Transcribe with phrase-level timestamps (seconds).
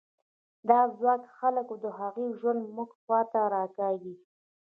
[0.69, 4.15] دا ځواک خلک او د هغوی ژوند موږ خوا ته راکاږي.